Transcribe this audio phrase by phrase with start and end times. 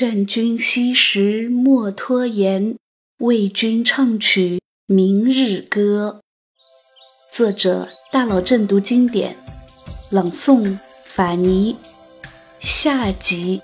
[0.00, 2.76] 劝君惜时莫拖延，
[3.18, 6.22] 为君唱曲明日歌。
[7.32, 9.36] 作者：大佬正读经典，
[10.10, 11.74] 朗诵：法尼。
[12.60, 13.60] 下集。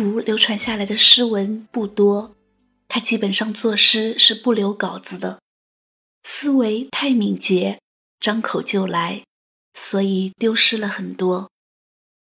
[0.00, 2.34] 福流传下来的诗文不多，
[2.88, 5.38] 他基本上作诗是不留稿子的，
[6.22, 7.78] 思维太敏捷，
[8.18, 9.22] 张口就来，
[9.74, 11.50] 所以丢失了很多。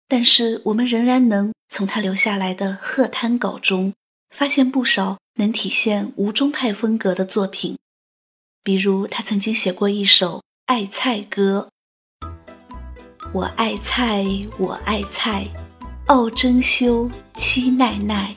[0.09, 3.95] 但是我们仍然能从他留下来的贺滩稿中，
[4.31, 7.79] 发现不少能体现吴中派风格的作品，
[8.65, 11.69] 比如他曾经写过一首《爱菜歌》：
[13.33, 14.27] 我爱菜，
[14.59, 15.62] 我爱菜。
[16.07, 18.37] 傲珍馐妻奈奈，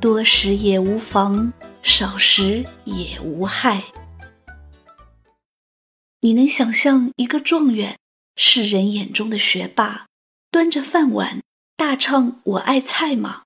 [0.00, 3.82] 多食也无妨，少食也无害。
[6.20, 7.96] 你能想象一个状元，
[8.36, 10.06] 世人眼中的学霸，
[10.50, 11.40] 端着饭碗
[11.76, 13.42] 大唱《我爱菜》吗？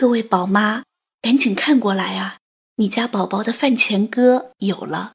[0.00, 0.84] 各位宝妈，
[1.20, 2.38] 赶紧看过来啊！
[2.76, 5.12] 你家宝宝的饭前歌有了。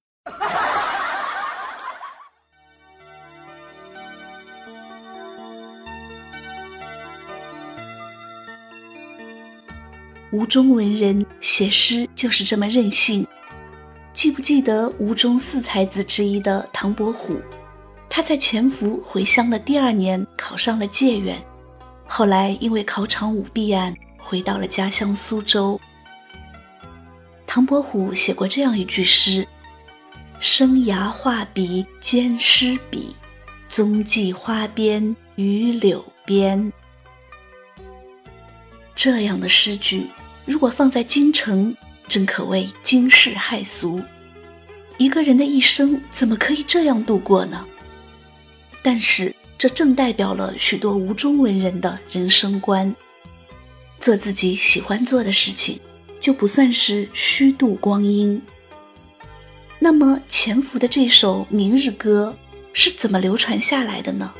[10.32, 13.26] 吴中文人写诗就是这么任性。
[14.14, 17.42] 记不记得吴中四才子之一的唐伯虎？
[18.08, 21.44] 他在潜伏回乡的第二年考上了解元，
[22.06, 23.92] 后来因为考场舞弊案
[24.26, 25.80] 回到了家乡苏州。
[27.46, 29.48] 唐伯虎写过这样一句诗
[30.42, 33.16] ：“生涯画笔兼诗笔，
[33.70, 36.74] 踪迹花边与柳边。”
[38.96, 40.08] 这样的诗句，
[40.46, 41.76] 如果放在京城，
[42.08, 44.02] 真可谓惊世骇俗。
[44.98, 47.66] 一个人的一生怎么可以这样度过呢？
[48.82, 52.94] 但是，这正代表了许多吴中文人的人生观：
[54.06, 55.80] 做自己喜欢做的事情，
[56.20, 58.40] 就不算是虚度光阴。
[59.80, 62.38] 那么，潜伏的这首《明日歌》
[62.72, 64.32] 是怎么流传下来的呢？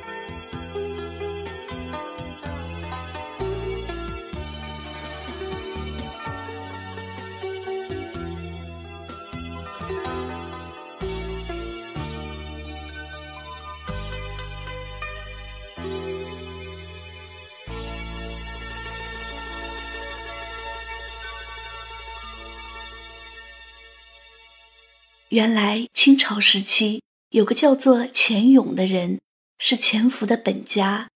[25.36, 29.20] 原来清朝时期有个叫做钱勇的人，
[29.60, 31.10] 是钱福的本家。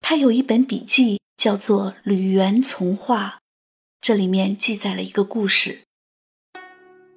[0.00, 3.40] 他有一本笔记，叫做《吕园从话》，
[4.00, 5.84] 这里面记载了一个故事：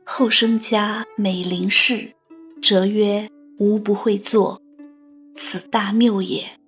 [0.04, 2.14] 后生家美林氏，
[2.62, 4.62] 哲曰：“吾不会做，
[5.34, 6.60] 此大谬也。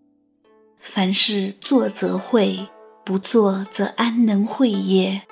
[0.78, 2.70] 凡事做则会，
[3.04, 5.24] 不作则安能会耶？”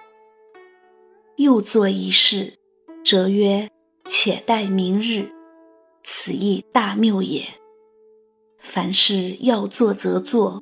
[1.38, 2.60] 又作一事，
[3.06, 3.70] 哲曰：
[4.08, 5.30] 且待明日，
[6.02, 7.46] 此亦大谬也。
[8.58, 10.62] 凡事要做则做，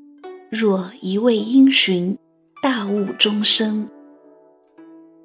[0.50, 2.18] 若一味因循，
[2.62, 3.88] 大误终生。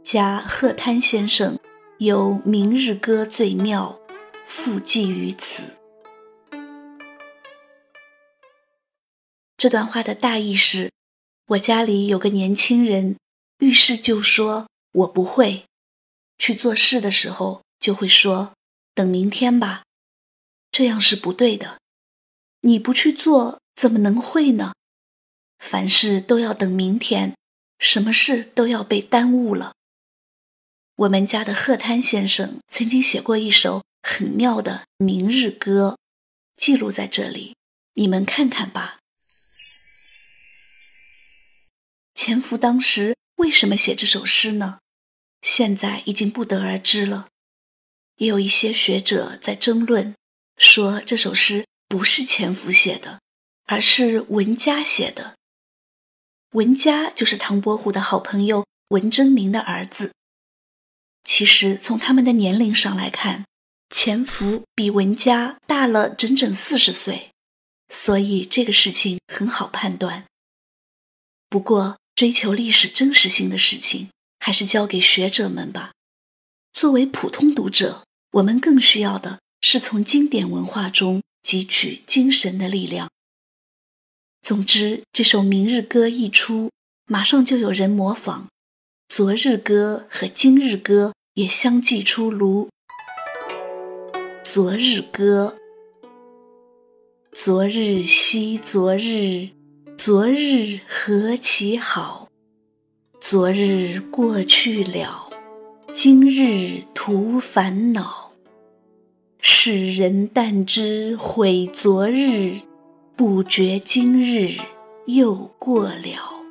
[0.03, 1.59] 加贺滩先生
[1.99, 3.99] 有《明日歌》最妙，
[4.47, 5.65] 附记于此。
[9.57, 10.91] 这段话的大意是：
[11.49, 13.17] 我家里有个年轻人，
[13.61, 15.65] 遇事就说我不会，
[16.39, 17.63] 去做事的时候。
[17.81, 18.53] 就会说
[18.95, 19.83] ：“等明天吧。”
[20.71, 21.81] 这样是不对的。
[22.61, 24.75] 你不去做，怎么能会呢？
[25.59, 27.37] 凡事都要等明天，
[27.79, 29.75] 什么事都要被耽误了。
[30.97, 35.97] 我们家的贺滩先生曾经写过一首很妙的《明日歌》，
[36.63, 37.57] 记录在这里，
[37.95, 38.99] 你们看看吧。
[42.15, 44.79] 钱福当时为什么写这首诗呢？
[45.41, 47.29] 现在已经不得而知了。
[48.21, 50.15] 也有一些学者在争论，
[50.59, 53.19] 说这首诗不是钱福写的，
[53.65, 55.37] 而是文家写的。
[56.51, 60.13] 文家就是唐伯虎的好朋友文征明的儿子。
[61.25, 63.47] 其实从他们的年龄上来看，
[63.89, 67.31] 钱福比文家大了整整四十岁，
[67.89, 70.27] 所以这个事情很好判断。
[71.49, 75.93] 不过，追求历史真实性的事情，还是交给学者们吧。
[76.75, 83.11] 作为普通读者，我们更需要的是从经典文化中汲取精神的力量。
[84.41, 86.71] 总之，这首《明日歌》一出，
[87.07, 88.47] 马上就有人模仿，
[89.15, 92.69] 《昨日歌》和《今日歌》也相继出炉。
[94.45, 95.59] 《昨日歌》：
[97.33, 99.51] 昨日惜昨日，
[99.99, 102.29] 昨日何其好！
[103.21, 105.30] 昨日过去了，
[105.93, 108.31] 今日徒烦恼。
[109.41, 112.61] 世人但知悔昨日。
[113.17, 114.55] 不觉今日
[115.07, 116.43] 又过了，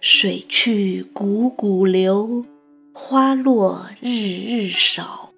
[0.00, 2.44] 水去汩汩流，
[2.92, 5.30] 花落日日少。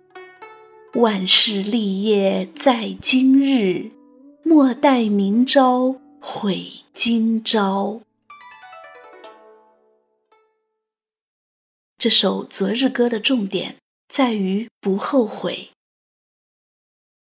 [0.95, 3.91] 万事立业在今日，
[4.43, 8.01] 莫待明朝悔今朝。
[12.05, 13.77] 这首《昨日歌》的重点
[14.09, 15.71] 在于不后悔。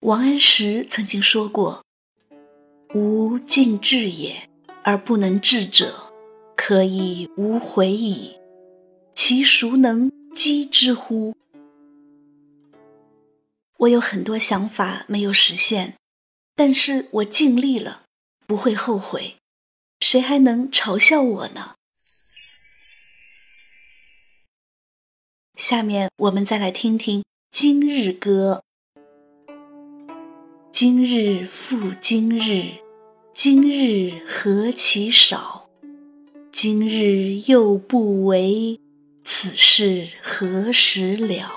[0.00, 1.84] 王安石曾经说过。
[2.92, 4.48] 吾尽志也，
[4.82, 6.12] 而不能至者，
[6.56, 8.36] 可以无悔矣。
[9.14, 11.36] 其孰能击之乎？
[13.76, 15.94] 我有很多想法没有实现，
[16.56, 18.02] 但是我尽力了，
[18.48, 19.36] 不会后悔。
[20.00, 21.76] 谁还能嘲笑我呢？
[25.56, 27.20] 下面我们再来听听
[27.52, 28.64] 《今日歌》。
[30.72, 32.82] 今日复今日。
[33.32, 35.68] 今日何其少，
[36.52, 38.80] 今日又不为，
[39.24, 41.48] 此事何时了？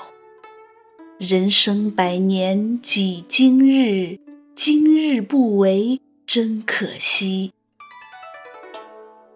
[1.19, 4.19] 人生百年几今日，
[4.55, 7.51] 今日不为真可惜。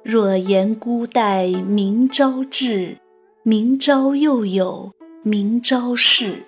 [0.03, 2.97] 若言孤待明朝至，
[3.43, 4.93] 明朝又有
[5.23, 6.45] 明朝事。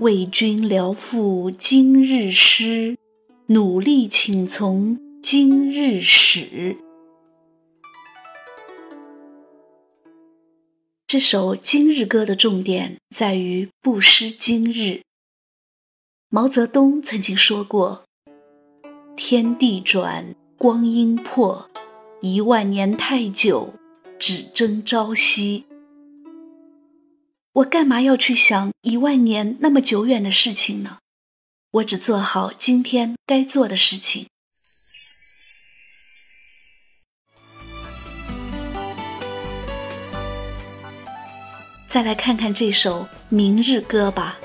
[0.00, 2.98] 为君聊赋今日诗。
[3.46, 6.76] 努力，请从今日始。
[11.06, 15.02] 这首《今日歌》的重点在于不失今日。
[16.28, 18.02] 毛泽东曾经说过
[19.14, 21.70] ：“天地转，光阴迫，
[22.20, 23.72] 一万年太久，
[24.18, 25.66] 只争朝夕。”
[27.54, 30.98] 我干嘛要去想一万年那么久远的事情呢？
[31.70, 34.26] 我只做好今天该做的事情。
[41.86, 44.36] 再来看看这首《明日歌》吧。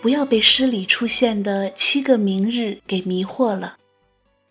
[0.00, 3.78] 不要被诗里出现的七个明日给迷惑了。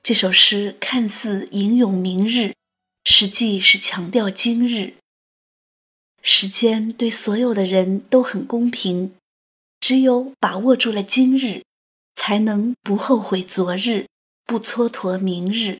[0.01, 2.55] 这首诗看似吟咏明日，
[3.05, 4.95] 实际是强调今日。
[6.23, 9.13] 时间对所有的人都很公平，
[9.79, 11.63] 只有把握住了今日，
[12.15, 14.07] 才能不后悔昨日，
[14.45, 15.77] 不蹉跎明日。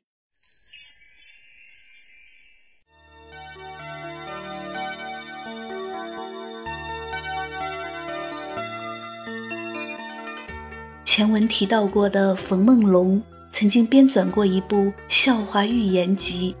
[11.04, 16.56] 前文提到过的冯梦龙曾经编纂过一部笑话寓言集，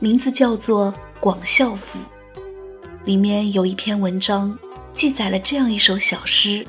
[0.00, 1.98] 名字叫做《广孝府》，
[3.04, 4.56] 里面有一篇文章，
[4.94, 6.64] 记载了这样一首小诗：“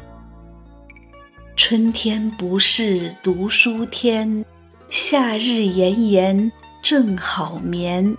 [1.56, 4.44] 春天不是读书天，
[4.90, 8.18] 夏日炎炎正好眠。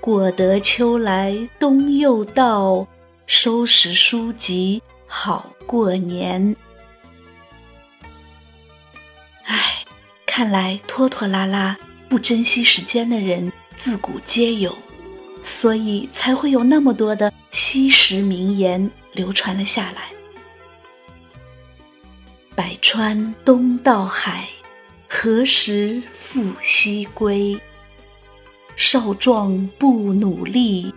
[0.00, 2.86] 过得秋来冬又到，
[3.26, 6.56] 收拾书籍好过年。”
[9.46, 9.84] 唉，
[10.26, 11.76] 看来拖拖拉拉、
[12.08, 14.76] 不珍惜时间的人自古皆有，
[15.44, 20.02] 所以才会有那么多的惜时名言流传了下来。
[22.56, 24.48] 百川东到海，
[25.20, 27.58] 何时复西归？
[28.76, 30.94] 少壮不努力，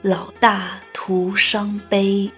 [0.00, 2.30] 老大徒伤悲。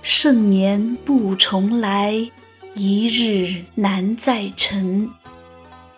[0.00, 2.30] 盛年不重来，
[2.76, 5.10] 一日难再晨。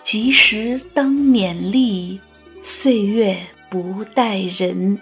[0.02, 2.18] 及时当勉励，
[2.62, 4.98] 岁月不待人。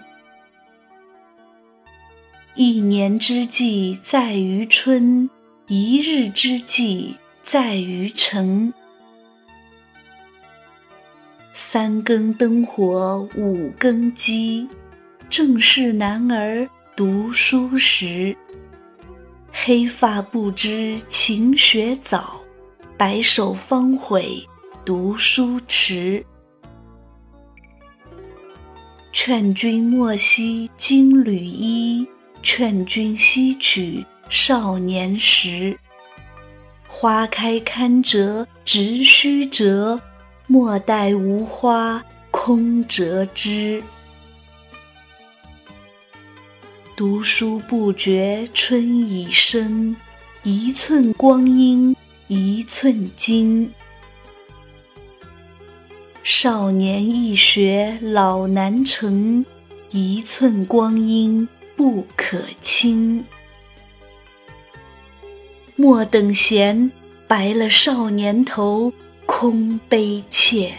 [2.55, 5.29] 一年之计在于春，
[5.67, 8.71] 一日之计在于晨。
[11.53, 14.67] 三更灯火五更鸡，
[15.27, 18.37] 正是男儿读书时。
[19.51, 22.39] 黑发不知勤学早，
[22.95, 24.45] 白首方悔
[24.85, 26.23] 读书迟。
[29.11, 32.07] 劝君莫惜金缕衣，
[32.43, 35.77] 劝君惜取少年时。
[36.87, 39.99] 花开堪折直须折，
[40.47, 43.83] 莫待无花空折枝。
[46.95, 49.95] 读书不觉春已深，
[50.43, 51.95] 一寸光阴
[52.27, 53.71] 一寸金。
[56.23, 59.45] 少年易学老难成，
[59.91, 63.23] 一寸光阴不可轻。
[65.75, 66.91] 莫等闲，
[67.27, 68.93] 白了少年头，
[69.25, 70.73] 空悲切。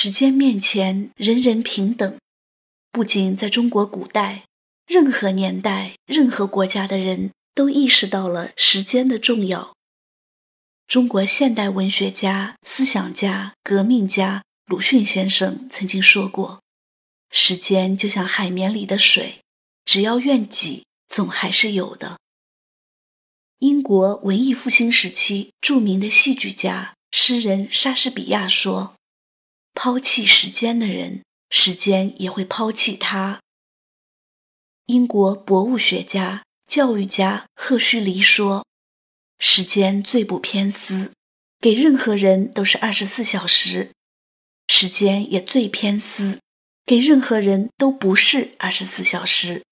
[0.00, 2.20] 时间面前，人人平等。
[2.92, 4.44] 不仅在中国古代，
[4.86, 9.74] 任何年代、任何国家的人都意识到了时间的重要。
[10.86, 16.62] 中国现代文学家、思想家、革命家鲁迅先生曾经说过
[17.32, 19.40] ：“时间就像海绵里的水，
[19.84, 22.20] 只要愿挤，总还是有的。”
[23.58, 28.94] 英国文艺复兴时期著名的戏剧家、诗人莎士比亚说。
[29.80, 33.40] 抛弃时间的人，时间也会抛弃他。
[34.86, 38.66] 英国博物学家、教育家赫胥黎说
[39.38, 41.12] ：“时间最不偏私，
[41.60, 43.92] 给任何人都是二十四小时；
[44.66, 46.40] 时间也最偏私，
[46.84, 49.62] 给任何人都不是二十四小时。”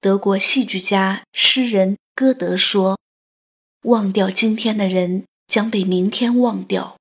[0.00, 2.98] 德国戏剧家、诗人歌德说
[3.84, 6.96] ：“忘掉今天的人，将被明天忘掉。”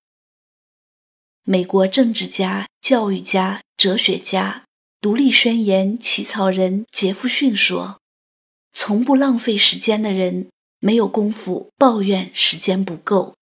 [1.45, 4.63] 美国政治家、教育家、哲学家、
[5.01, 7.99] 独立宣言起草人杰弗逊说
[8.71, 13.35] ：“从不浪费时间的人，没有功夫抱怨时间不够。”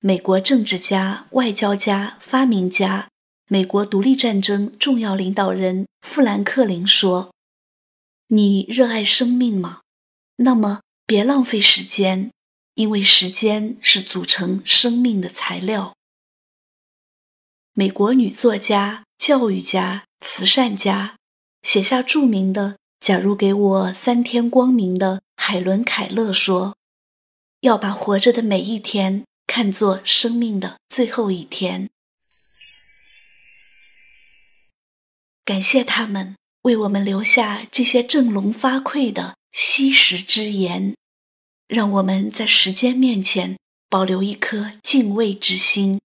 [0.00, 3.10] 美国政治家、外交家、发明家、
[3.46, 7.30] 美国独立战争重要领导人富兰克林说
[8.28, 9.82] ：“你热爱生命吗？
[10.36, 12.30] 那么别浪费时间，
[12.72, 15.94] 因为时间是组成生命的材料。”
[17.76, 21.16] 美国女作家、教育家、慈善家，
[21.62, 22.68] 写下著名的
[23.00, 26.76] 《假如给我三天光明》的海伦·凯勒说
[27.62, 31.90] ：“要把活着的每一天看作生命的最后一天。”
[35.44, 40.94] 感谢他们为我们留下这些振聋发聩的惜时之言，
[41.66, 43.58] 让我们在时间面前
[43.90, 45.98] 保留一颗敬畏之心。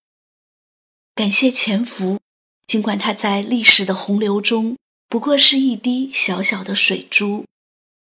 [1.20, 2.22] 感谢潜伏，
[2.66, 4.78] 尽管它在历史的洪流中
[5.10, 7.44] 不过是一滴小小的水珠；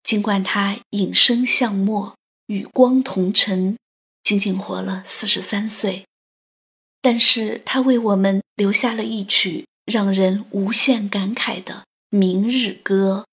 [0.01, 3.77] 尽管它隐身向末，与光同尘，
[4.23, 6.07] 仅仅活了四十三岁，
[6.99, 11.85] 但是它为我们留下了一曲让人无限感慨的
[12.17, 13.27] 《明日歌》。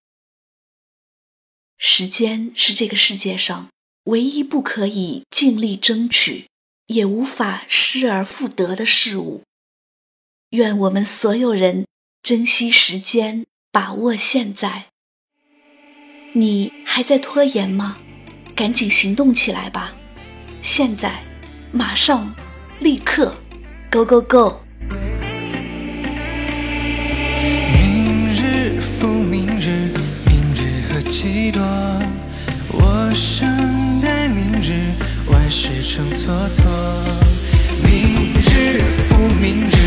[1.79, 3.71] 时间是这个世界上
[4.05, 6.47] 唯一不可以尽力争取，
[6.89, 9.43] 也无法失而复得的事物。
[10.53, 11.87] 愿我们所有人
[12.23, 14.89] 珍惜时间，把握现在。
[16.35, 17.97] 你还在拖延吗？
[18.55, 19.95] 赶紧行动起来吧！
[20.63, 21.23] 现在，
[21.73, 22.35] 马上，
[22.81, 23.35] 立刻
[23.91, 24.61] ，Go Go Go！
[27.81, 29.89] 明日复明日，
[30.27, 31.63] 明日何其多。
[32.73, 33.49] 我生
[34.03, 34.93] 待明日，
[35.31, 36.63] 万事成蹉跎。
[37.83, 39.82] 明日复明日，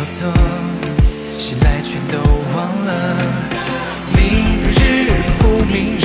[0.00, 0.32] 也没少做，
[1.38, 2.18] 醒来全都
[2.56, 2.90] 忘了。
[4.14, 4.20] 明
[4.70, 4.72] 日
[5.38, 6.02] 复明日，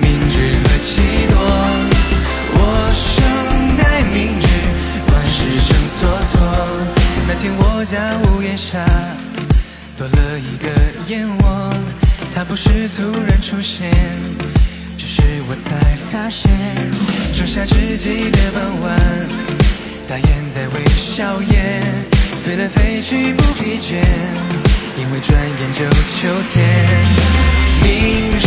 [0.00, 1.34] 明日何其多。
[2.54, 2.58] 我
[2.94, 3.06] 生
[3.76, 3.80] 待
[4.14, 4.44] 明日，
[5.12, 6.00] 万事成蹉
[6.32, 6.34] 跎。
[7.28, 8.84] 那天我家屋檐下
[9.98, 10.68] 多了一个
[11.08, 11.74] 燕窝，
[12.34, 13.90] 它不是突然出现，
[14.96, 15.78] 只是我才
[16.10, 16.50] 发现，
[17.36, 18.98] 仲夏之际的傍晚，
[20.08, 21.40] 大雁在微笑，
[22.46, 23.96] 飞来飞去不疲倦，
[24.96, 26.64] 因为转眼就秋天。
[27.82, 27.90] 明
[28.38, 28.46] 日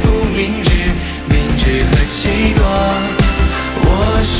[0.00, 0.70] 复明日，
[1.28, 2.62] 明日何其多，
[3.82, 3.86] 我
[4.22, 4.38] 生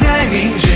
[0.00, 0.66] 待明日，